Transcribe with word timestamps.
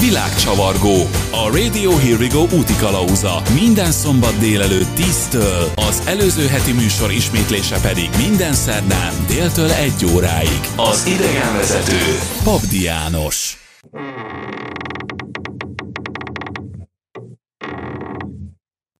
Világcsavargó. 0.00 0.96
A 1.30 1.56
Radio 1.56 1.96
Here 1.96 2.16
We 2.16 2.26
Go 2.26 2.40
úti 2.40 2.76
kalauza. 2.76 3.42
Minden 3.54 3.92
szombat 3.92 4.38
délelőtt 4.38 4.88
10-től, 4.96 5.74
az 5.74 6.02
előző 6.06 6.46
heti 6.46 6.72
műsor 6.72 7.12
ismétlése 7.12 7.80
pedig 7.80 8.08
minden 8.26 8.52
szerdán 8.52 9.12
déltől 9.26 9.70
1 9.70 9.92
óráig. 10.14 10.60
Az 10.76 11.06
idegenvezető 11.06 12.00
Pabdi 12.44 12.82
János. 12.82 13.58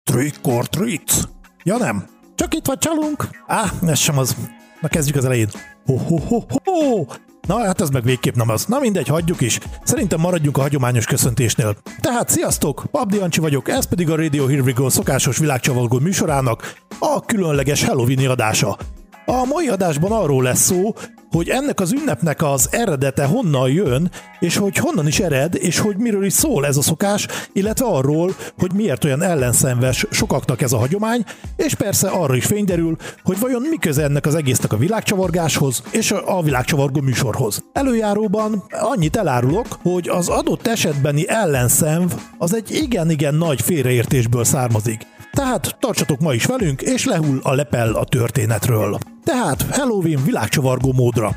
Trick 0.05 0.47
or 0.47 0.69
treat? 0.69 1.29
Ja 1.63 1.77
nem, 1.77 2.07
csak 2.35 2.55
itt 2.55 2.67
vagy 2.67 2.79
csalunk. 2.79 3.29
Á, 3.47 3.73
ez 3.87 3.99
sem 3.99 4.19
az. 4.19 4.37
Na 4.81 4.89
kezdjük 4.89 5.17
az 5.17 5.25
elején. 5.25 5.49
Ho, 5.87 5.97
ho, 5.97 6.19
ho, 6.19 6.41
ho. 6.65 7.05
Na 7.47 7.59
hát 7.65 7.81
ez 7.81 7.91
meg 7.91 8.03
végképp 8.03 8.35
nem 8.35 8.49
az. 8.49 8.65
Na 8.67 8.79
mindegy, 8.79 9.09
hagyjuk 9.09 9.41
is. 9.41 9.59
Szerintem 9.85 10.21
maradjunk 10.21 10.57
a 10.57 10.61
hagyományos 10.61 11.07
köszöntésnél. 11.07 11.77
Tehát 12.01 12.29
sziasztok, 12.29 12.85
Pabdi 12.91 13.19
Ancsi 13.19 13.41
vagyok, 13.41 13.69
ez 13.69 13.85
pedig 13.85 14.11
a 14.11 14.17
Radio 14.17 14.47
Here 14.47 14.63
We 14.63 14.73
Go 14.73 14.89
szokásos 14.89 15.39
világcsavargó 15.39 15.99
műsorának 15.99 16.75
a 16.99 17.21
különleges 17.21 17.85
Halloween 17.85 18.31
adása. 18.31 18.79
A 19.27 19.45
mai 19.45 19.69
adásban 19.69 20.13
arról 20.13 20.43
lesz 20.43 20.61
szó, 20.61 20.95
hogy 21.35 21.49
ennek 21.49 21.81
az 21.81 21.93
ünnepnek 21.93 22.43
az 22.43 22.69
eredete 22.71 23.25
honnan 23.25 23.71
jön, 23.71 24.11
és 24.41 24.57
hogy 24.57 24.77
honnan 24.77 25.07
is 25.07 25.21
ered, 25.21 25.55
és 25.55 25.79
hogy 25.79 25.97
miről 25.97 26.25
is 26.25 26.33
szól 26.33 26.67
ez 26.67 26.77
a 26.77 26.83
szokás, 26.83 27.27
illetve 27.53 27.87
arról, 27.87 28.35
hogy 28.59 28.73
miért 28.73 29.05
olyan 29.05 29.23
ellenszenves 29.23 30.07
sokaknak 30.11 30.63
ez 30.63 30.73
a 30.73 30.79
hagyomány, 30.79 31.25
és 31.57 31.75
persze 31.75 32.09
arra 32.09 32.37
is 32.37 32.45
fényderül, 32.45 32.97
hogy 33.23 33.39
vajon 33.39 33.63
mi 33.63 33.77
köze 33.77 34.03
ennek 34.03 34.27
az 34.27 34.35
egésznek 34.35 34.73
a 34.73 34.77
világcsavargáshoz 34.77 35.83
és 35.91 36.13
a 36.25 36.43
világcsavargó 36.43 37.01
műsorhoz. 37.01 37.65
Előjáróban 37.73 38.65
annyit 38.71 39.17
elárulok, 39.17 39.67
hogy 39.83 40.09
az 40.09 40.29
adott 40.29 40.67
esetbeni 40.67 41.29
ellenszenv 41.29 42.13
az 42.39 42.55
egy 42.55 42.71
igen-igen 42.71 43.35
nagy 43.35 43.63
félreértésből 43.63 44.45
származik. 44.45 45.07
Tehát 45.33 45.77
tartsatok 45.81 46.21
ma 46.21 46.35
is 46.35 46.45
velünk, 46.45 46.83
és 46.83 47.05
lehull 47.05 47.39
a 47.43 47.55
lepel 47.55 47.93
a 47.93 48.05
történetről. 48.05 48.99
Tehát 49.25 49.63
Halloween 49.77 50.25
világcsavargó 50.25 50.93
módra. 50.93 51.37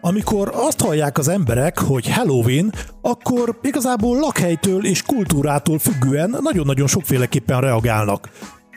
Amikor 0.00 0.50
azt 0.54 0.80
hallják 0.80 1.18
az 1.18 1.28
emberek, 1.28 1.78
hogy 1.78 2.12
Halloween, 2.12 2.72
akkor 3.02 3.58
igazából 3.62 4.18
lakhelytől 4.18 4.84
és 4.86 5.02
kultúrától 5.02 5.78
függően 5.78 6.36
nagyon-nagyon 6.40 6.86
sokféleképpen 6.86 7.60
reagálnak. 7.60 8.28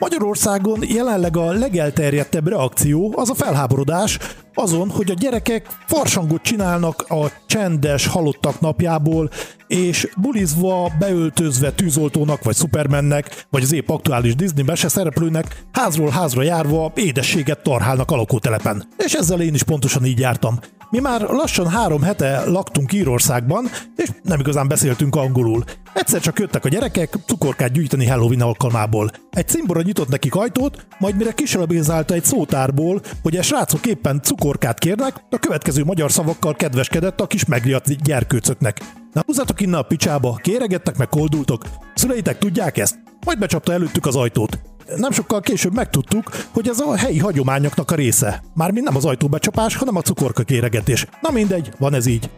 Magyarországon 0.02 0.80
jelenleg 0.88 1.38
a 1.38 1.52
legelterjedtebb 1.52 2.48
reakció 2.48 3.14
az 3.16 3.30
a 3.30 3.34
felháborodás 3.34 4.18
azon, 4.54 4.90
hogy 4.90 5.12
a 5.12 5.14
gyerekek 5.14 5.68
farsangot 5.88 6.42
csinálnak 6.42 7.06
a 7.08 7.32
csendes 7.46 8.08
halottak 8.08 8.60
napjából, 8.60 9.30
és 9.68 10.08
bulizva, 10.22 10.92
beöltözve 11.00 11.72
tűzoltónak, 11.72 12.44
vagy 12.44 12.56
szupermennek, 12.56 13.46
vagy 13.50 13.64
az 13.64 13.74
épp 13.74 13.90
aktuális 13.90 14.36
Disney 14.36 14.64
mese 14.64 14.88
szereplőnek 14.88 15.64
házról 15.72 16.10
házra 16.10 16.42
járva 16.42 16.92
édességet 16.96 17.64
tarhálnak 17.64 18.12
a 18.12 18.16
lakótelepen. 18.16 18.88
És 18.98 19.14
ezzel 19.14 19.42
én 19.42 19.54
is 19.54 19.64
pontosan 19.64 20.06
így 20.06 20.20
jártam. 20.20 20.60
Mi 20.92 21.00
már 21.00 21.22
lassan 21.22 21.70
három 21.70 22.02
hete 22.02 22.44
laktunk 22.46 22.94
Írországban, 22.94 23.66
és 23.96 24.10
nem 24.24 24.40
igazán 24.40 24.68
beszéltünk 24.68 25.16
angolul. 25.16 25.64
Egyszer 25.94 26.22
csak 26.22 26.40
jöttek 26.40 26.66
a 26.66 26.70
gyerekek 26.70 27.16
cukorkát 27.26 27.72
gyűjteni 27.72 28.08
Halloween 28.08 28.42
alkalmából. 28.42 29.12
Egy 29.30 29.48
cimbora 29.48 29.82
nyitott 29.82 30.10
nekik 30.10 30.36
ajtót, 30.36 30.86
majd 31.00 31.16
mire 31.16 31.32
kiselabézálta 31.32 32.14
egy 32.14 32.24
szótárból, 32.24 33.02
hogy 33.22 33.38
a 33.38 33.42
srácok 33.42 33.86
éppen 33.86 34.22
cukorkát 34.22 34.80
kérnek, 34.80 35.16
a 35.30 35.38
következő 35.38 35.84
magyar 35.84 36.12
szavakkal 36.12 36.56
kedveskedett 36.56 37.22
a 37.22 37.28
kis 37.28 37.46
megriadt 37.46 38.04
gyerkőcöknek. 38.04 38.82
Na 39.14 39.24
húzzatok 39.26 39.62
innen 39.62 39.80
a 39.80 39.84
picsába, 39.84 40.40
kéregettek 40.42 40.98
meg 40.98 41.10
koldultok. 41.10 41.64
Szüleitek 41.96 42.38
tudják 42.38 42.78
ezt? 42.78 43.00
Majd 43.26 43.40
becsapta 43.40 43.74
előttük 43.74 44.06
az 44.06 44.16
ajtót. 44.16 44.60
Nem 44.96 45.12
sokkal 45.12 45.42
később 45.42 45.74
megtudtuk, 45.74 46.30
hogy 46.52 46.68
ez 46.68 46.80
a 46.80 46.96
helyi 46.96 47.20
hagyományoknak 47.20 47.92
a 47.92 47.96
része. 47.96 48.44
Mármint 48.54 48.86
nem 48.86 48.96
az 48.96 49.06
ajtóbecsapás, 49.06 49.76
hanem 49.76 49.96
a 49.96 50.02
cukorka 50.02 50.44
kéregetés. 50.44 51.06
Na 51.22 51.32
mindegy, 51.32 51.72
van 51.78 51.94
ez 51.94 52.06
így. 52.06 52.30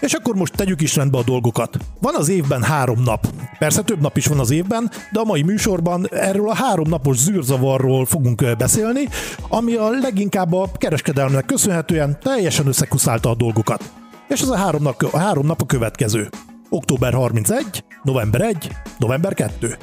És 0.00 0.12
akkor 0.12 0.34
most 0.34 0.56
tegyük 0.56 0.80
is 0.80 0.96
rendbe 0.96 1.18
a 1.18 1.22
dolgokat. 1.22 1.76
Van 2.00 2.14
az 2.14 2.28
évben 2.28 2.62
három 2.62 3.02
nap. 3.02 3.26
Persze 3.58 3.82
több 3.82 4.00
nap 4.00 4.16
is 4.16 4.26
van 4.26 4.38
az 4.38 4.50
évben, 4.50 4.90
de 5.12 5.20
a 5.20 5.24
mai 5.24 5.42
műsorban 5.42 6.06
erről 6.10 6.48
a 6.48 6.54
három 6.54 6.88
napos 6.88 7.16
zűrzavarról 7.16 8.06
fogunk 8.06 8.56
beszélni, 8.56 9.08
ami 9.48 9.74
a 9.74 9.90
leginkább 9.90 10.52
a 10.52 10.70
kereskedelmnek 10.74 11.44
köszönhetően 11.44 12.18
teljesen 12.22 12.66
összekuszálta 12.66 13.30
a 13.30 13.34
dolgokat. 13.34 13.92
És 14.28 14.40
ez 14.40 14.48
a 14.48 14.56
három 14.56 14.82
nap, 14.82 15.02
a 15.10 15.18
három 15.18 15.46
nap 15.46 15.60
a 15.60 15.66
következő. 15.66 16.28
Október 16.68 17.12
31, 17.12 17.84
november 18.02 18.40
1, 18.40 18.70
november 18.98 19.34
2. 19.34 19.76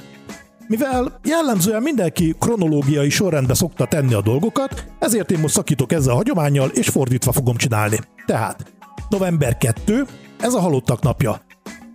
Mivel 0.69 1.19
jellemzően 1.23 1.81
mindenki 1.81 2.35
kronológiai 2.39 3.09
sorrendbe 3.09 3.53
szokta 3.53 3.85
tenni 3.85 4.13
a 4.13 4.21
dolgokat, 4.21 4.85
ezért 4.99 5.31
én 5.31 5.39
most 5.39 5.53
szakítok 5.53 5.91
ezzel 5.91 6.13
a 6.13 6.15
hagyományjal, 6.15 6.69
és 6.69 6.89
fordítva 6.89 7.31
fogom 7.31 7.55
csinálni. 7.55 7.99
Tehát, 8.25 8.73
november 9.09 9.57
2, 9.57 10.05
ez 10.39 10.53
a 10.53 10.59
halottak 10.59 11.01
napja. 11.01 11.41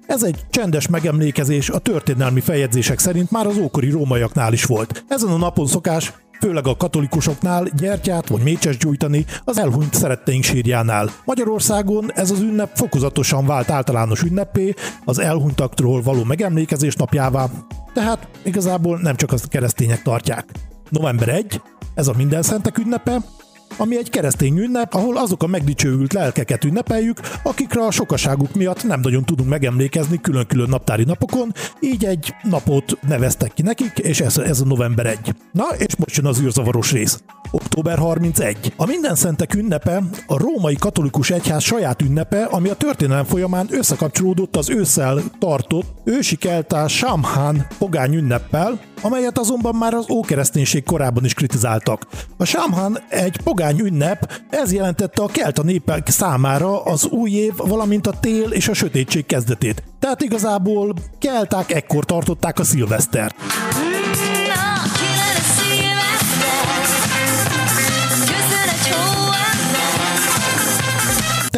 Ez 0.07 0.23
egy 0.23 0.47
csendes 0.51 0.89
megemlékezés 0.89 1.71
a 1.71 1.79
történelmi 1.79 2.41
feljegyzések 2.41 2.99
szerint 2.99 3.31
már 3.31 3.47
az 3.47 3.59
ókori 3.59 3.91
rómaiaknál 3.91 4.53
is 4.53 4.65
volt. 4.65 5.05
Ezen 5.09 5.31
a 5.31 5.37
napon 5.37 5.67
szokás 5.67 6.13
főleg 6.41 6.67
a 6.67 6.77
katolikusoknál 6.77 7.65
gyertyát 7.77 8.29
vagy 8.29 8.43
mécses 8.43 8.77
gyújtani 8.77 9.25
az 9.45 9.59
elhunyt 9.59 9.95
szeretteink 9.95 10.45
sírjánál. 10.45 11.11
Magyarországon 11.25 12.13
ez 12.13 12.31
az 12.31 12.41
ünnep 12.41 12.77
fokozatosan 12.77 13.47
vált 13.47 13.71
általános 13.71 14.23
ünnepé, 14.23 14.75
az 15.05 15.19
elhunytaktól 15.19 16.03
való 16.03 16.25
megemlékezés 16.25 16.95
napjává, 16.95 17.47
tehát 17.95 18.29
igazából 18.43 18.99
nem 18.99 19.17
csak 19.17 19.33
az 19.33 19.45
keresztények 19.45 20.03
tartják. 20.03 20.45
November 20.89 21.29
1, 21.29 21.61
ez 21.95 22.09
a 22.09 22.15
minden 22.17 22.43
szentek 22.43 22.79
ünnepe, 22.79 23.21
ami 23.77 23.97
egy 23.97 24.11
keresztény 24.11 24.59
ünnep, 24.59 24.95
ahol 24.95 25.17
azok 25.17 25.43
a 25.43 25.47
megdicsőült 25.47 26.13
lelkeket 26.13 26.65
ünnepeljük, 26.65 27.21
akikre 27.43 27.85
a 27.85 27.91
sokaságuk 27.91 28.55
miatt 28.55 28.85
nem 28.85 29.01
nagyon 29.01 29.25
tudunk 29.25 29.49
megemlékezni 29.49 30.21
külön-külön 30.21 30.69
naptári 30.69 31.05
napokon, 31.05 31.53
így 31.81 32.05
egy 32.05 32.35
napot 32.43 32.99
neveztek 33.09 33.55
ki 33.55 33.63
nekik, 33.63 33.99
és 33.99 34.21
ez, 34.21 34.39
ez 34.39 34.61
a 34.61 34.65
november 34.65 35.07
1. 35.07 35.19
Na, 35.53 35.65
és 35.77 35.97
most 35.97 36.17
jön 36.17 36.27
az 36.27 36.41
űrzavaros 36.41 36.93
rész. 36.93 37.23
Október 37.51 37.99
31. 37.99 38.73
A 38.77 38.87
minden 38.87 39.15
szentek 39.15 39.55
ünnepe 39.55 40.03
a 40.27 40.39
római 40.39 40.75
katolikus 40.75 41.31
egyház 41.31 41.63
saját 41.63 42.03
ünnepe, 42.03 42.45
ami 42.45 42.69
a 42.69 42.75
történelem 42.75 43.25
folyamán 43.25 43.67
összekapcsolódott 43.71 44.57
az 44.57 44.71
ősszel 44.71 45.23
tartott 45.39 45.87
ősi 46.05 46.37
keltás 46.37 46.97
Samhan 46.97 47.67
pogány 47.79 48.15
ünneppel, 48.15 48.81
amelyet 49.03 49.39
azonban 49.39 49.75
már 49.75 49.95
az 49.95 50.11
ókereszténység 50.11 50.85
korában 50.85 51.25
is 51.25 51.35
kritizáltak. 51.35 52.07
A 52.37 52.45
Samhan 52.45 52.99
egy 53.09 53.41
pogány 53.45 53.64
ünnep, 53.73 54.33
ez 54.51 54.73
jelentette 54.73 55.23
a 55.23 55.27
kelta 55.27 55.63
népek 55.63 56.09
számára 56.09 56.83
az 56.83 57.07
új 57.07 57.31
év, 57.31 57.53
valamint 57.57 58.07
a 58.07 58.19
tél 58.21 58.51
és 58.51 58.69
a 58.69 58.75
sötétség 58.75 59.27
kezdetét. 59.27 59.83
Tehát 59.99 60.23
igazából 60.23 60.95
kelták 61.19 61.73
ekkor 61.73 62.05
tartották 62.05 62.59
a 62.59 62.65
szilvesztert. 62.65 63.35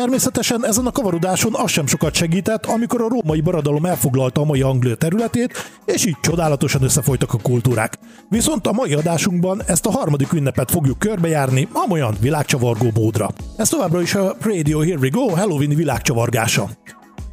Természetesen 0.06 0.66
ezen 0.66 0.86
a 0.86 0.90
kavarodáson 0.90 1.54
az 1.54 1.70
sem 1.70 1.86
sokat 1.86 2.14
segített, 2.14 2.66
amikor 2.66 3.00
a 3.02 3.08
római 3.08 3.40
baradalom 3.40 3.84
elfoglalta 3.84 4.40
a 4.40 4.44
mai 4.44 4.62
Anglia 4.62 4.94
területét, 4.94 5.52
és 5.84 6.06
így 6.06 6.16
csodálatosan 6.20 6.82
összefolytak 6.82 7.34
a 7.34 7.38
kultúrák. 7.42 7.98
Viszont 8.28 8.66
a 8.66 8.72
mai 8.72 8.94
adásunkban 8.94 9.62
ezt 9.66 9.86
a 9.86 9.90
harmadik 9.90 10.32
ünnepet 10.32 10.70
fogjuk 10.70 10.98
körbejárni, 10.98 11.68
amolyan 11.72 12.16
világcsavargó 12.20 12.90
módra. 12.94 13.30
Ez 13.56 13.68
továbbra 13.68 14.00
is 14.00 14.14
a 14.14 14.36
Radio 14.40 14.80
Here 14.80 14.98
We 14.98 15.08
Go 15.08 15.28
Halloween 15.28 15.74
világcsavargása. 15.74 16.68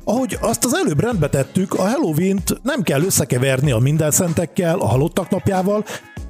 Ahogy 0.03 0.37
azt 0.41 0.65
az 0.65 0.75
előbb 0.75 0.99
rendbe 0.99 1.29
tettük, 1.29 1.73
a 1.73 1.87
Halloween-t 1.87 2.59
nem 2.63 2.81
kell 2.81 3.01
összekeverni 3.01 3.71
a 3.71 3.77
minden 3.77 4.11
szentekkel, 4.11 4.79
a 4.79 4.87
halottak 4.87 5.29
napjával, 5.29 5.83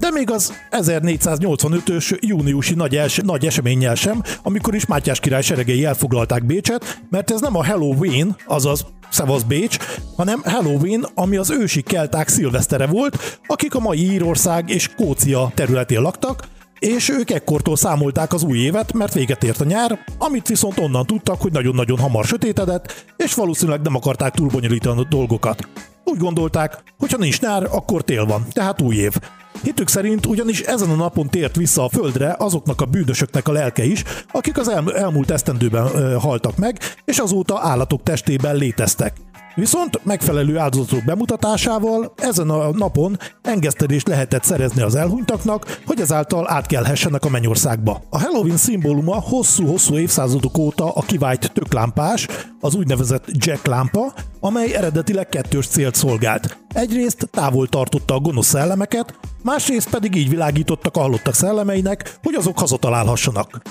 de 0.04 0.12
még 0.12 0.32
az 0.32 0.54
1485-ös 0.72 2.20
júniusi 2.20 2.74
nagy, 2.74 2.96
els, 2.96 3.20
nagy 3.24 3.46
eseménnyel 3.46 3.96
sem, 3.96 4.22
amikor 4.42 4.76
is 4.76 4.86
Mátyás 4.86 5.20
király 5.20 5.42
seregei 5.42 5.86
elfoglalták 5.86 6.46
Bécset, 6.46 7.02
mert 7.10 7.32
ez 7.32 7.42
nem 7.42 7.56
a 7.56 7.66
Halloween, 7.66 8.36
azaz 8.46 8.86
Szevasz 9.10 9.42
Bécs, 9.42 9.78
hanem 10.16 10.42
Halloween, 10.44 11.06
ami 11.16 11.36
az 11.36 11.50
ősi 11.50 11.82
kelták 11.82 12.28
szilvesztere 12.28 12.86
volt, 12.86 13.40
akik 13.48 13.76
a 13.76 13.80
mai 13.80 14.12
Írország 14.12 14.70
és 14.70 14.84
Skócia 14.84 15.52
területén 15.56 16.02
laktak, 16.02 16.48
és 16.80 17.10
ők 17.10 17.32
ekkortól 17.32 17.76
számolták 17.76 18.34
az 18.34 18.44
új 18.44 18.58
évet, 18.58 18.94
mert 18.94 19.14
véget 19.14 19.44
ért 19.44 19.62
a 19.62 19.66
nyár, 19.66 20.00
amit 20.18 20.48
viszont 20.48 20.80
onnan 20.80 21.06
tudtak, 21.06 21.42
hogy 21.42 21.52
nagyon-nagyon 21.52 22.00
hamar 22.00 22.26
sötétedett, 22.26 23.06
és 23.18 23.34
valószínűleg 23.34 23.82
nem 23.82 23.96
akarták 23.96 24.34
túlbonyolítani 24.34 25.02
a 25.02 25.08
dolgokat. 25.10 25.68
Úgy 26.04 26.18
gondolták, 26.18 26.84
hogy 26.98 27.12
ha 27.12 27.18
nincs 27.18 27.42
nyár, 27.42 27.64
akkor 27.72 28.02
tél 28.02 28.26
van, 28.26 28.46
tehát 28.52 28.82
új 28.82 28.96
év. 28.96 29.14
Hitük 29.62 29.88
szerint 29.88 30.26
ugyanis 30.26 30.60
ezen 30.62 30.90
a 30.90 30.96
napon 30.96 31.30
tért 31.30 31.56
vissza 31.56 31.84
a 31.84 31.90
földre 31.90 32.36
azoknak 32.40 32.82
a 32.82 32.86
bűnösöknek 32.86 33.48
a 33.48 33.52
lelke 33.52 33.84
is, 33.84 34.04
akik 34.32 34.58
az 34.58 34.70
el- 34.70 34.96
elmúlt 34.96 35.32
esztendőben 35.32 35.96
ö, 35.96 36.16
haltak 36.20 36.58
meg, 36.58 36.80
és 37.06 37.18
azóta 37.18 37.60
állatok 37.62 38.04
testében 38.04 38.56
léteztek. 38.56 39.14
Viszont 39.56 40.06
megfelelő 40.06 40.58
áldozatok 40.58 41.04
bemutatásával 41.04 42.14
ezen 42.16 42.50
a 42.50 42.72
napon 42.72 43.18
engesztelést 43.42 44.08
lehetett 44.08 44.44
szerezni 44.44 44.82
az 44.82 44.96
elhunytaknak, 44.96 45.80
hogy 45.86 46.00
ezáltal 46.00 46.52
átkelhessenek 46.52 47.26
a 47.26 47.30
mennyországba. 47.30 48.02
A 48.10 48.20
Halloween 48.20 48.58
szimbóluma 48.58 49.22
hosszú-hosszú 49.22 49.98
évszázadok 49.98 50.58
óta 50.58 50.92
a 50.92 51.02
kivált 51.02 51.52
töklámpás, 51.54 52.28
az 52.60 52.76
úgynevezett 52.76 53.26
Jack 53.32 53.66
lámpa, 53.66 54.14
amely 54.40 54.74
eredetileg 54.74 55.30
kettős 55.30 55.68
célt 55.68 55.96
szolgált. 55.96 56.58
Egyrészt 56.74 57.28
távol 57.32 57.68
tartotta 57.68 58.14
a 58.14 58.20
gonosz 58.20 58.48
szellemeket, 58.48 59.20
másrészt 59.44 59.90
pedig 59.90 60.16
így 60.16 60.30
világítottak 60.30 60.98
a 60.98 61.02
halottak 61.02 61.34
szellemeinek, 61.34 62.18
hogy 62.24 62.34
azok 62.34 62.60
hazatalálhassanak. 62.60 63.62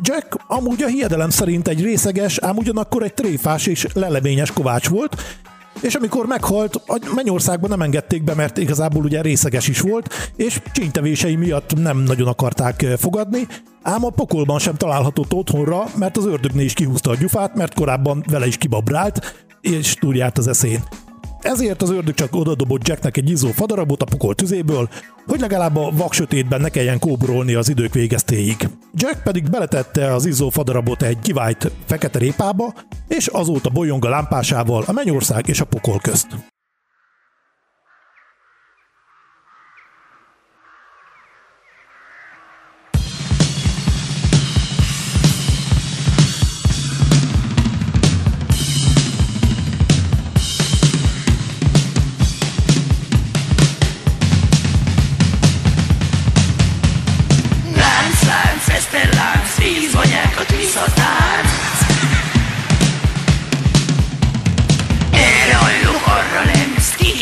Jack 0.00 0.36
amúgy 0.46 0.82
a 0.82 0.86
hiedelem 0.86 1.30
szerint 1.30 1.68
egy 1.68 1.82
részeges, 1.82 2.38
ám 2.38 2.56
ugyanakkor 2.56 3.02
egy 3.02 3.14
tréfás 3.14 3.66
és 3.66 3.86
leleményes 3.94 4.50
kovács 4.50 4.88
volt, 4.88 5.16
és 5.80 5.94
amikor 5.94 6.26
meghalt, 6.26 6.74
a 6.74 6.98
Mennyországban 7.14 7.70
nem 7.70 7.82
engedték 7.82 8.24
be, 8.24 8.34
mert 8.34 8.58
igazából 8.58 9.04
ugye 9.04 9.22
részeges 9.22 9.68
is 9.68 9.80
volt, 9.80 10.32
és 10.36 10.60
csínytevései 10.72 11.36
miatt 11.36 11.74
nem 11.74 11.98
nagyon 11.98 12.28
akarták 12.28 12.82
eh, 12.82 12.96
fogadni, 12.96 13.46
ám 13.82 14.04
a 14.04 14.10
pokolban 14.10 14.58
sem 14.58 14.74
találhatott 14.74 15.32
otthonra, 15.32 15.84
mert 15.96 16.16
az 16.16 16.26
ördögné 16.26 16.64
is 16.64 16.72
kihúzta 16.72 17.10
a 17.10 17.16
gyufát, 17.16 17.54
mert 17.54 17.74
korábban 17.74 18.24
vele 18.30 18.46
is 18.46 18.56
kibabrált, 18.56 19.46
és 19.60 19.94
túljárt 19.94 20.38
az 20.38 20.48
eszén. 20.48 20.82
Ezért 21.42 21.82
az 21.82 21.90
ördög 21.90 22.14
csak 22.14 22.34
odadobott 22.34 22.88
Jacknek 22.88 23.16
egy 23.16 23.30
izzó 23.30 23.48
fadarabot 23.48 24.02
a 24.02 24.04
pokol 24.04 24.34
tüzéből, 24.34 24.88
hogy 25.26 25.40
legalább 25.40 25.76
a 25.76 25.90
vaksötétben 25.92 26.60
ne 26.60 26.68
kelljen 26.68 26.98
kóborolni 26.98 27.54
az 27.54 27.68
idők 27.68 27.94
végeztéig. 27.94 28.68
Jack 28.94 29.22
pedig 29.22 29.50
beletette 29.50 30.14
az 30.14 30.26
izzó 30.26 30.48
fadarabot 30.48 31.02
egy 31.02 31.18
kivált 31.18 31.70
fekete 31.84 32.18
répába, 32.18 32.74
és 33.08 33.26
azóta 33.26 33.70
bolyong 33.70 34.04
a 34.04 34.08
lámpásával 34.08 34.84
a 34.86 34.92
mennyország 34.92 35.48
és 35.48 35.60
a 35.60 35.64
pokol 35.64 35.98
közt. 35.98 36.51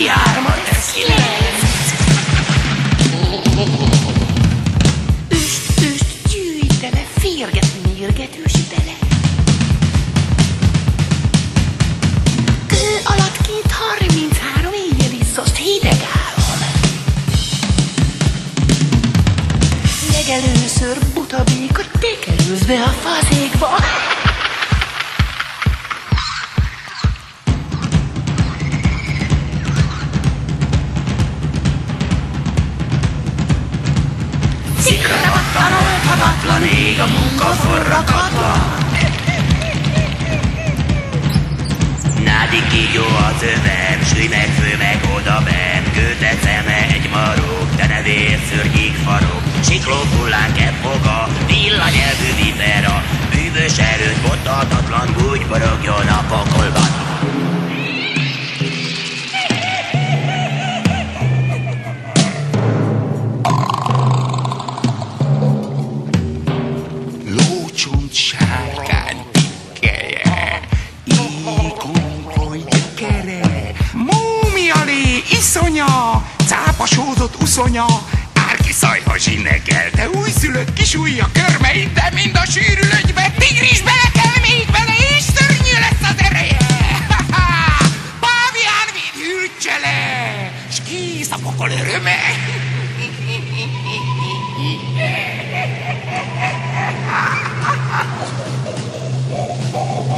Nem, 0.00 0.08
Sticky 0.08 0.08
ármat 0.08 0.64
tesz 0.64 0.92
kilenc. 0.92 1.62
Üst, 5.28 5.80
üst, 5.80 6.04
gyűjt 6.28 6.80
bele, 6.80 7.04
férget, 7.18 7.66
mérget, 7.86 8.38
üst 8.44 8.68
bele. 8.68 8.96
Kő 12.66 13.00
alatt 13.04 13.36
két 13.46 13.72
harminchárom 13.72 14.72
éjjel 14.72 15.20
izzoszt 15.20 15.56
hideg 15.56 16.08
álom. 16.24 16.60
Legelőször 20.12 20.98
buta 21.14 21.42
béka, 21.44 21.82
te 22.00 22.18
kerülsz 22.24 22.64
be 22.64 22.82
a 22.82 22.94
fazékba. 23.02 24.09
Ég 37.40 37.46
a 37.46 37.48
munka 37.48 37.52
forrakatva. 37.52 38.52
Nádi 42.24 42.62
kígyó 42.70 43.04
az 43.04 43.42
övem, 43.42 44.28
meg, 44.28 44.48
fő 44.58 44.76
meg 44.78 45.00
oda 45.16 45.42
benn, 45.44 45.84
Gőte 45.94 46.32
szeme 46.42 46.86
egy 46.94 47.08
marok, 47.10 47.74
de 47.76 47.86
ne 47.86 48.02
vérszörnyék 48.02 48.94
farok, 49.04 49.42
Sikló 49.68 49.96
hullánk 50.16 50.58
foga, 50.82 51.28
villanyelvű 51.46 52.30
vipera, 52.42 53.02
Bűvös 53.30 53.78
erőt 53.78 54.20
bottatatlan 54.22 55.08
gúgy 55.16 55.46
borogjon 55.46 56.08
a 56.08 56.24
pokolban. 56.28 56.79
Szajha 79.20 79.36
zsinegelte, 79.36 80.08
újszülött 80.10 80.72
kis 80.72 80.94
ujja 80.94 81.30
körmeit, 81.32 81.92
de 81.92 82.10
mind 82.14 82.36
a 82.36 82.44
sűrülögybe, 82.50 83.32
tigris 83.38 83.82
bele 83.82 84.10
kell 84.12 84.40
még 84.42 84.66
bele, 84.72 84.94
és 85.16 85.22
szörnyű 85.22 85.78
lesz 85.80 86.10
az 86.10 86.24
ereje. 86.24 86.56
Pávián 88.24 88.88
véd 88.94 89.14
hűtse 89.22 89.78
le, 89.82 90.52
s 90.72 90.76
kész 90.88 91.30
a 91.30 91.38
pokol 91.42 91.70
öröme. 91.70 92.16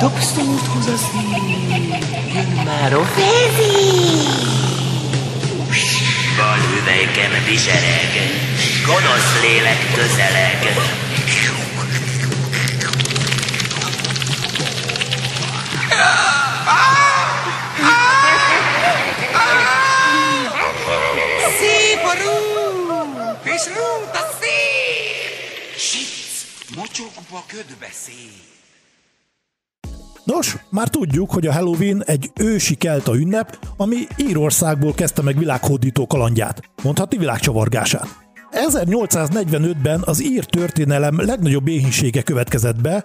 Dobsz 0.01 0.33
szót 0.35 0.67
hoz 0.67 0.87
a 0.87 0.97
szív, 0.97 1.31
jön 2.35 2.65
már 2.65 2.93
a 2.93 3.05
fezi. 3.05 3.83
Balhüvelykem 6.37 7.45
visereg, 7.49 8.13
gonosz 8.87 9.41
lélek 9.41 9.93
közeleg. 9.95 10.59
Szép 21.59 22.03
a 22.05 22.15
rúg, 22.23 23.39
és 23.45 23.67
rút 23.67 24.15
a 24.15 24.39
szép! 24.41 25.77
Sic, 25.77 26.47
mocsokba 26.77 27.45
ködbe 27.47 27.89
szép! 27.91 28.51
Nos, 30.25 30.57
már 30.71 30.89
tudjuk, 30.89 31.31
hogy 31.31 31.47
a 31.47 31.53
Halloween 31.53 32.03
egy 32.07 32.31
ősi 32.41 32.75
kelta 32.75 33.15
ünnep, 33.15 33.59
ami 33.77 33.97
Írországból 34.17 34.95
kezdte 34.95 35.23
meg 35.23 35.39
világhódító 35.39 36.07
kalandját, 36.07 36.61
mondhatni 36.83 37.19
világcsavargását. 37.19 38.22
1845-ben 38.69 40.03
az 40.05 40.23
ír 40.23 40.45
történelem 40.45 41.25
legnagyobb 41.25 41.69
éhínsége 41.69 42.23
következett 42.23 42.81
be, 42.81 43.05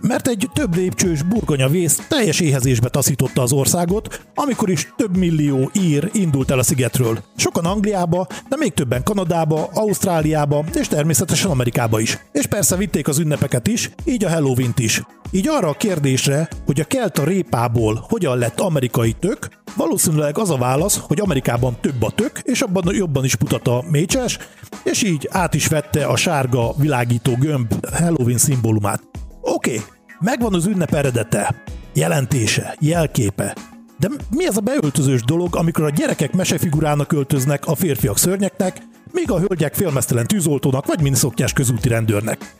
mert 0.00 0.28
egy 0.28 0.48
több 0.52 0.74
lépcsős 0.74 1.22
burgonyavész 1.22 2.06
teljes 2.08 2.40
éhezésbe 2.40 2.88
taszította 2.88 3.42
az 3.42 3.52
országot, 3.52 4.20
amikor 4.34 4.70
is 4.70 4.92
több 4.96 5.16
millió 5.16 5.70
ír 5.72 6.10
indult 6.12 6.50
el 6.50 6.58
a 6.58 6.62
szigetről. 6.62 7.18
Sokan 7.36 7.64
Angliába, 7.64 8.26
de 8.48 8.56
még 8.56 8.72
többen 8.72 9.02
Kanadába, 9.02 9.68
Ausztráliába 9.74 10.64
és 10.74 10.88
természetesen 10.88 11.50
Amerikába 11.50 12.00
is. 12.00 12.18
És 12.32 12.46
persze 12.46 12.76
vitték 12.76 13.08
az 13.08 13.18
ünnepeket 13.18 13.66
is, 13.66 13.90
így 14.04 14.24
a 14.24 14.30
Halloween-t 14.30 14.78
is. 14.78 15.02
Így 15.30 15.48
arra 15.48 15.68
a 15.68 15.76
kérdésre, 15.76 16.48
hogy 16.66 16.80
a 16.80 16.84
kelta 16.84 17.24
répából 17.24 18.04
hogyan 18.08 18.38
lett 18.38 18.60
amerikai 18.60 19.12
tök, 19.12 19.48
valószínűleg 19.78 20.38
az 20.38 20.50
a 20.50 20.56
válasz, 20.56 21.00
hogy 21.06 21.20
Amerikában 21.20 21.76
több 21.80 22.02
a 22.02 22.10
tök, 22.10 22.40
és 22.42 22.60
abban 22.60 22.94
jobban 22.94 23.24
is 23.24 23.36
mutat 23.38 23.68
a 23.68 23.84
mécses, 23.90 24.38
és 24.84 25.02
így 25.02 25.28
át 25.30 25.54
is 25.54 25.66
vette 25.66 26.06
a 26.06 26.16
sárga 26.16 26.72
világító 26.76 27.36
gömb 27.38 27.86
Halloween 27.92 28.38
szimbólumát. 28.38 29.02
Oké, 29.40 29.74
okay, 29.74 29.84
megvan 30.20 30.54
az 30.54 30.66
ünnep 30.66 30.94
eredete, 30.94 31.62
jelentése, 31.94 32.76
jelképe, 32.80 33.56
de 33.98 34.08
mi 34.30 34.46
ez 34.46 34.56
a 34.56 34.60
beöltözős 34.60 35.22
dolog, 35.22 35.56
amikor 35.56 35.84
a 35.84 35.90
gyerekek 35.90 36.32
mesefigurának 36.32 37.12
öltöznek, 37.12 37.66
a 37.66 37.74
férfiak 37.74 38.18
szörnyeknek, 38.18 38.82
míg 39.12 39.30
a 39.30 39.38
hölgyek 39.38 39.74
félmeztelen 39.74 40.26
tűzoltónak 40.26 40.86
vagy 40.86 41.02
miniszoknyás 41.02 41.52
közúti 41.52 41.88
rendőrnek. 41.88 42.54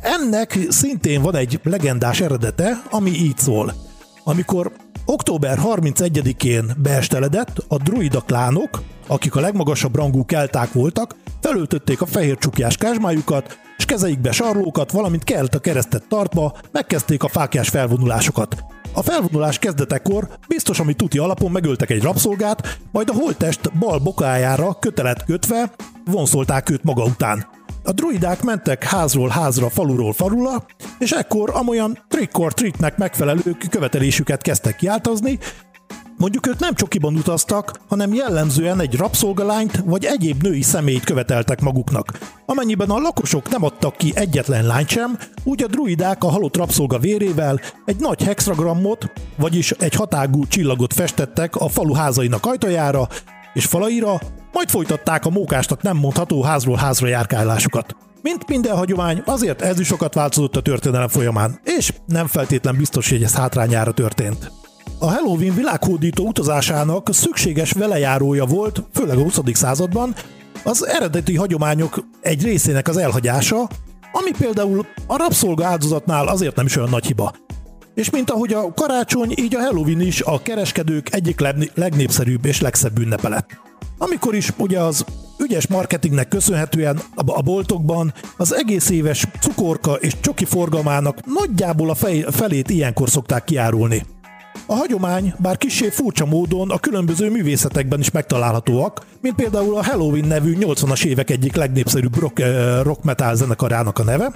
Ennek 0.00 0.58
szintén 0.68 1.22
van 1.22 1.36
egy 1.36 1.60
legendás 1.62 2.20
eredete, 2.20 2.82
ami 2.90 3.10
így 3.10 3.38
szól. 3.38 3.74
Amikor 4.24 4.72
október 5.04 5.58
31-én 5.62 6.72
beesteledett, 6.76 7.64
a 7.68 7.76
druida 7.76 8.20
klánok, 8.20 8.82
akik 9.06 9.36
a 9.36 9.40
legmagasabb 9.40 9.96
rangú 9.96 10.24
kelták 10.24 10.72
voltak, 10.72 11.14
felöltötték 11.40 12.00
a 12.00 12.06
fehér 12.06 12.38
csukjás 12.38 12.76
kázsmájukat, 12.76 13.58
és 13.76 13.84
kezeikbe 13.84 14.32
sarlókat, 14.32 14.92
valamint 14.92 15.24
kelt 15.24 15.54
a 15.54 15.58
keresztet 15.58 16.08
tartva, 16.08 16.56
megkezdték 16.72 17.22
a 17.22 17.28
fákjás 17.28 17.68
felvonulásokat. 17.68 18.64
A 18.92 19.02
felvonulás 19.02 19.58
kezdetekor 19.58 20.28
biztos, 20.48 20.78
ami 20.78 20.94
tuti 20.94 21.18
alapon 21.18 21.50
megöltek 21.50 21.90
egy 21.90 22.02
rabszolgát, 22.02 22.78
majd 22.92 23.08
a 23.08 23.14
holttest 23.14 23.78
bal 23.78 23.98
bokájára 23.98 24.78
kötelet 24.78 25.24
kötve 25.24 25.70
vonszolták 26.04 26.70
őt 26.70 26.84
maga 26.84 27.04
után. 27.04 27.46
A 27.86 27.92
druidák 27.92 28.42
mentek 28.42 28.84
házról 28.84 29.28
házra, 29.28 29.68
faluról 29.68 30.12
falula, 30.12 30.66
és 30.98 31.10
ekkor 31.10 31.50
amolyan 31.54 31.98
trick 32.08 32.38
or 32.38 32.54
treatnek 32.54 32.96
megfelelő 32.96 33.56
követelésüket 33.70 34.42
kezdtek 34.42 34.76
kiáltozni, 34.76 35.38
Mondjuk 36.16 36.46
ők 36.46 36.58
nem 36.58 36.74
csokiban 36.74 37.14
utaztak, 37.14 37.80
hanem 37.88 38.14
jellemzően 38.14 38.80
egy 38.80 38.96
rabszolgalányt 38.96 39.82
vagy 39.84 40.04
egyéb 40.04 40.42
női 40.42 40.62
személyt 40.62 41.04
követeltek 41.04 41.60
maguknak. 41.60 42.18
Amennyiben 42.46 42.90
a 42.90 42.98
lakosok 42.98 43.48
nem 43.48 43.64
adtak 43.64 43.96
ki 43.96 44.12
egyetlen 44.14 44.66
lányt 44.66 44.88
sem, 44.88 45.18
úgy 45.44 45.62
a 45.62 45.66
druidák 45.66 46.24
a 46.24 46.28
halott 46.28 46.56
rabszolga 46.56 46.98
vérével 46.98 47.60
egy 47.84 47.96
nagy 47.98 48.22
hexagrammot, 48.22 49.12
vagyis 49.36 49.70
egy 49.70 49.94
hatágú 49.94 50.46
csillagot 50.46 50.92
festettek 50.92 51.56
a 51.56 51.68
falu 51.68 51.92
házainak 51.92 52.46
ajtajára 52.46 53.08
és 53.54 53.64
falaira, 53.64 54.20
majd 54.54 54.68
folytatták 54.68 55.24
a 55.26 55.30
mókásnak 55.30 55.82
nem 55.82 55.96
mondható 55.96 56.42
házról 56.42 56.76
házra 56.76 57.06
járkálásukat. 57.06 57.96
Mint 58.22 58.48
minden 58.48 58.76
hagyomány, 58.76 59.22
azért 59.24 59.62
ez 59.62 59.80
is 59.80 59.86
sokat 59.86 60.14
változott 60.14 60.56
a 60.56 60.62
történelem 60.62 61.08
folyamán, 61.08 61.60
és 61.64 61.92
nem 62.06 62.26
feltétlen 62.26 62.76
biztos, 62.76 63.10
hogy 63.10 63.22
ez 63.22 63.34
hátrányára 63.34 63.92
történt. 63.92 64.50
A 64.98 65.10
Halloween 65.10 65.54
világhódító 65.54 66.26
utazásának 66.26 67.08
szükséges 67.12 67.72
velejárója 67.72 68.44
volt, 68.44 68.82
főleg 68.92 69.18
a 69.18 69.22
20. 69.22 69.40
században, 69.52 70.14
az 70.64 70.86
eredeti 70.86 71.36
hagyományok 71.36 72.04
egy 72.20 72.42
részének 72.42 72.88
az 72.88 72.96
elhagyása, 72.96 73.68
ami 74.12 74.30
például 74.38 74.86
a 75.06 75.16
rabszolga 75.16 75.66
áldozatnál 75.66 76.28
azért 76.28 76.56
nem 76.56 76.66
is 76.66 76.76
olyan 76.76 76.88
nagy 76.90 77.06
hiba. 77.06 77.32
És 77.94 78.10
mint 78.10 78.30
ahogy 78.30 78.52
a 78.52 78.72
karácsony, 78.74 79.34
így 79.36 79.54
a 79.54 79.60
Halloween 79.60 80.00
is 80.00 80.22
a 80.22 80.42
kereskedők 80.42 81.14
egyik 81.14 81.40
legnépszerűbb 81.74 82.44
és 82.44 82.60
legszebb 82.60 82.98
ünnepe 82.98 83.28
lett. 83.28 83.62
Amikor 83.98 84.34
is 84.34 84.52
ugye 84.56 84.80
az 84.80 85.04
ügyes 85.38 85.66
marketingnek 85.66 86.28
köszönhetően 86.28 87.00
a 87.14 87.42
boltokban 87.42 88.12
az 88.36 88.54
egész 88.54 88.90
éves 88.90 89.26
cukorka 89.40 89.94
és 89.94 90.20
csoki 90.20 90.44
forgalmának 90.44 91.18
nagyjából 91.24 91.90
a 91.90 91.94
felét 92.30 92.70
ilyenkor 92.70 93.10
szokták 93.10 93.44
kiárulni. 93.44 94.02
A 94.66 94.74
hagyomány, 94.74 95.34
bár 95.38 95.58
kissé 95.58 95.88
furcsa 95.88 96.26
módon 96.26 96.70
a 96.70 96.78
különböző 96.78 97.30
művészetekben 97.30 98.00
is 98.00 98.10
megtalálhatóak, 98.10 99.06
mint 99.20 99.34
például 99.34 99.76
a 99.76 99.84
Halloween 99.84 100.26
nevű 100.26 100.56
80-as 100.60 101.04
évek 101.04 101.30
egyik 101.30 101.56
legnépszerűbb 101.56 102.18
rock, 102.18 102.38
uh, 102.38 102.82
rock 102.82 103.04
metal 103.04 103.34
zenekarának 103.34 103.98
a 103.98 104.02
neve. 104.04 104.32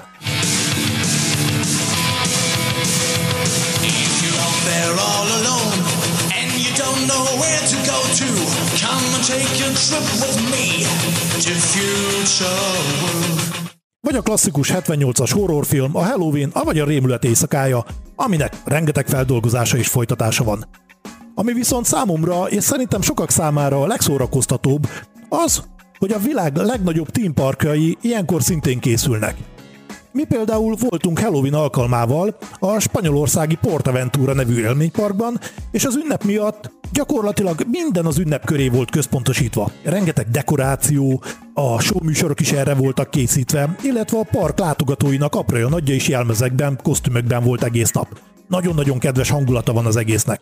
Vagy 14.00 14.16
a 14.16 14.22
klasszikus 14.22 14.72
78-as 14.74 15.30
horrorfilm, 15.32 15.96
a 15.96 16.04
Halloween, 16.04 16.50
vagy 16.64 16.78
a 16.78 16.84
Rémület 16.84 17.24
éjszakája, 17.24 17.84
aminek 18.16 18.56
rengeteg 18.64 19.06
feldolgozása 19.06 19.76
és 19.76 19.88
folytatása 19.88 20.44
van. 20.44 20.68
Ami 21.34 21.52
viszont 21.52 21.84
számomra, 21.84 22.44
és 22.48 22.64
szerintem 22.64 23.02
sokak 23.02 23.30
számára 23.30 23.82
a 23.82 23.86
legszórakoztatóbb, 23.86 24.88
az, 25.28 25.62
hogy 25.98 26.12
a 26.12 26.18
világ 26.18 26.56
legnagyobb 26.56 27.10
theme 27.10 27.34
parkjai 27.34 27.96
ilyenkor 28.00 28.42
szintén 28.42 28.78
készülnek. 28.78 29.36
Mi 30.12 30.24
például 30.24 30.76
voltunk 30.88 31.18
Halloween 31.18 31.54
alkalmával 31.54 32.36
a 32.58 32.78
spanyolországi 32.78 33.54
Portaventura 33.54 34.34
nevű 34.34 34.60
élményparkban, 34.60 35.40
és 35.70 35.84
az 35.84 35.96
ünnep 35.96 36.24
miatt 36.24 36.77
gyakorlatilag 36.92 37.62
minden 37.70 38.06
az 38.06 38.18
ünnep 38.18 38.44
köré 38.44 38.68
volt 38.68 38.90
központosítva. 38.90 39.70
Rengeteg 39.82 40.30
dekoráció, 40.30 41.22
a 41.54 41.80
show 41.80 42.04
műsorok 42.04 42.40
is 42.40 42.52
erre 42.52 42.74
voltak 42.74 43.10
készítve, 43.10 43.76
illetve 43.82 44.18
a 44.18 44.26
park 44.30 44.58
látogatóinak 44.58 45.34
apró 45.34 45.68
nagyja 45.68 45.94
is 45.94 46.08
jelmezekben, 46.08 46.78
kosztümökben 46.82 47.44
volt 47.44 47.64
egész 47.64 47.90
nap. 47.90 48.18
Nagyon-nagyon 48.48 48.98
kedves 48.98 49.30
hangulata 49.30 49.72
van 49.72 49.86
az 49.86 49.96
egésznek. 49.96 50.40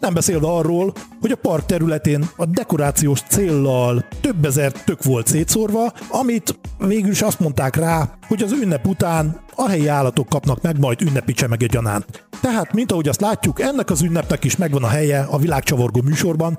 Nem 0.00 0.14
beszélve 0.14 0.46
arról, 0.46 0.92
hogy 1.20 1.30
a 1.30 1.36
park 1.36 1.66
területén 1.66 2.28
a 2.36 2.46
dekorációs 2.46 3.20
céllal 3.28 4.04
több 4.20 4.44
ezer 4.44 4.72
tök 4.72 5.04
volt 5.04 5.26
szétszórva, 5.26 5.92
amit 6.08 6.58
végül 6.78 7.10
is 7.10 7.22
azt 7.22 7.40
mondták 7.40 7.76
rá, 7.76 8.10
hogy 8.28 8.42
az 8.42 8.52
ünnep 8.52 8.86
után 8.86 9.40
a 9.54 9.68
helyi 9.68 9.86
állatok 9.86 10.28
kapnak 10.28 10.62
meg 10.62 10.78
majd 10.78 11.02
ünnepi 11.02 11.32
csemege 11.32 11.66
gyanánt. 11.66 12.28
Tehát, 12.40 12.72
mint 12.72 12.92
ahogy 12.92 13.08
azt 13.08 13.20
látjuk, 13.20 13.60
ennek 13.60 13.90
az 13.90 14.02
ünnepnek 14.02 14.44
is 14.44 14.56
megvan 14.56 14.84
a 14.84 14.88
helye 14.88 15.26
a 15.30 15.38
világcsavargó 15.38 16.00
műsorban, 16.02 16.58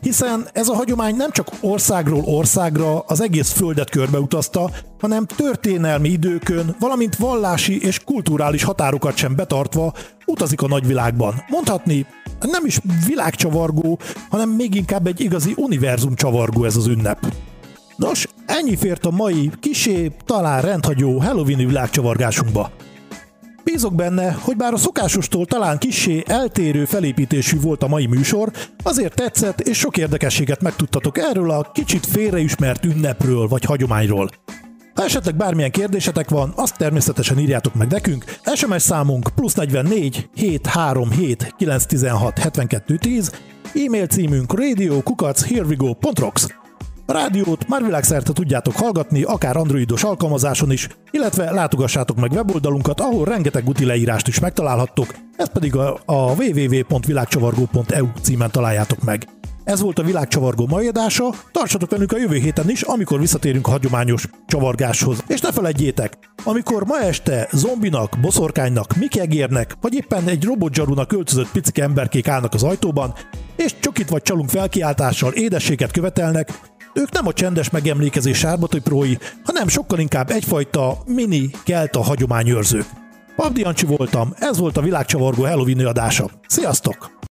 hiszen 0.00 0.48
ez 0.52 0.68
a 0.68 0.74
hagyomány 0.74 1.16
nem 1.16 1.30
csak 1.30 1.48
országról 1.60 2.22
országra 2.24 2.98
az 2.98 3.20
egész 3.20 3.52
földet 3.52 3.90
körbeutazta, 3.90 4.70
hanem 5.00 5.26
történelmi 5.26 6.08
időkön, 6.08 6.76
valamint 6.80 7.16
vallási 7.16 7.80
és 7.82 8.04
kulturális 8.04 8.62
határokat 8.62 9.16
sem 9.16 9.36
betartva 9.36 9.92
utazik 10.26 10.62
a 10.62 10.68
nagyvilágban. 10.68 11.34
Mondhatni, 11.48 12.06
nem 12.46 12.64
is 12.64 12.80
világcsavargó, 13.06 13.98
hanem 14.30 14.50
még 14.50 14.74
inkább 14.74 15.06
egy 15.06 15.20
igazi 15.20 15.52
univerzum 15.56 16.14
csavargó 16.14 16.64
ez 16.64 16.76
az 16.76 16.86
ünnep. 16.86 17.32
Nos, 17.96 18.26
ennyi 18.46 18.76
fért 18.76 19.06
a 19.06 19.10
mai 19.10 19.50
kisé, 19.60 20.12
talán 20.24 20.60
rendhagyó 20.60 21.18
Halloween 21.18 21.66
világcsavargásunkba. 21.66 22.70
Bízok 23.64 23.94
benne, 23.94 24.32
hogy 24.32 24.56
bár 24.56 24.72
a 24.72 24.76
szokásostól 24.76 25.46
talán 25.46 25.78
kissé 25.78 26.22
eltérő 26.26 26.84
felépítésű 26.84 27.60
volt 27.60 27.82
a 27.82 27.88
mai 27.88 28.06
műsor, 28.06 28.52
azért 28.82 29.14
tetszett 29.14 29.60
és 29.60 29.78
sok 29.78 29.96
érdekességet 29.96 30.62
megtudtatok 30.62 31.18
erről 31.18 31.50
a 31.50 31.70
kicsit 31.72 32.06
félreismert 32.06 32.84
ünnepről 32.84 33.48
vagy 33.48 33.64
hagyományról. 33.64 34.28
Ha 34.98 35.04
esetleg 35.04 35.36
bármilyen 35.36 35.70
kérdésetek 35.70 36.28
van, 36.28 36.52
azt 36.56 36.76
természetesen 36.76 37.38
írjátok 37.38 37.74
meg 37.74 37.90
nekünk. 37.90 38.24
SMS 38.54 38.82
számunk 38.82 39.28
plusz 39.34 39.54
44 39.54 40.28
737 40.34 41.54
916 41.56 42.38
72 42.38 42.96
10, 42.96 43.32
e-mail 43.74 44.06
címünk 44.06 44.54
radio.kukac.herewego.rocks. 44.58 46.46
A 47.06 47.12
rádiót 47.12 47.68
már 47.68 47.84
világszerte 47.84 48.32
tudjátok 48.32 48.76
hallgatni, 48.76 49.22
akár 49.22 49.56
androidos 49.56 50.04
alkalmazáson 50.04 50.70
is, 50.70 50.88
illetve 51.10 51.50
látogassátok 51.50 52.16
meg 52.16 52.32
weboldalunkat, 52.32 53.00
ahol 53.00 53.24
rengeteg 53.24 53.68
úti 53.68 53.84
leírást 53.84 54.28
is 54.28 54.38
megtalálhattok, 54.38 55.14
ezt 55.36 55.52
pedig 55.52 55.76
a, 55.76 56.00
a 56.04 56.32
www.világcsavargó.eu 56.32 58.06
címen 58.22 58.50
találjátok 58.50 59.02
meg. 59.02 59.37
Ez 59.68 59.80
volt 59.80 59.98
a 59.98 60.02
világcsavargó 60.02 60.66
mai 60.66 60.86
adása, 60.86 61.34
tartsatok 61.52 61.90
velünk 61.90 62.12
a 62.12 62.18
jövő 62.18 62.36
héten 62.36 62.70
is, 62.70 62.82
amikor 62.82 63.20
visszatérünk 63.20 63.66
a 63.66 63.70
hagyományos 63.70 64.28
csavargáshoz. 64.46 65.22
És 65.26 65.40
ne 65.40 65.52
felejtjétek, 65.52 66.18
amikor 66.44 66.84
ma 66.84 67.00
este 67.00 67.48
zombinak, 67.52 68.18
boszorkánynak, 68.20 68.96
mikegérnek, 68.96 69.76
vagy 69.80 69.94
éppen 69.94 70.28
egy 70.28 70.44
robotzsarunak 70.44 71.12
öltözött 71.12 71.50
picike 71.50 71.82
emberkék 71.82 72.28
állnak 72.28 72.54
az 72.54 72.62
ajtóban, 72.62 73.14
és 73.56 73.74
csokit 73.80 74.08
vagy 74.08 74.22
csalunk 74.22 74.48
felkiáltással 74.48 75.32
édességet 75.32 75.90
követelnek, 75.90 76.60
ők 76.94 77.12
nem 77.12 77.26
a 77.26 77.32
csendes 77.32 77.70
megemlékezés 77.70 78.46
prói, 78.82 79.14
hanem 79.44 79.68
sokkal 79.68 79.98
inkább 79.98 80.30
egyfajta 80.30 80.98
mini 81.06 81.50
kelta 81.64 82.02
hagyományőrzők. 82.02 82.86
Pabdi 83.36 83.60
Jancsi 83.60 83.86
voltam, 83.86 84.34
ez 84.38 84.58
volt 84.58 84.76
a 84.76 84.82
világcsavargó 84.82 85.44
Halloween 85.44 85.86
adása. 85.86 86.30
Sziasztok! 86.46 87.17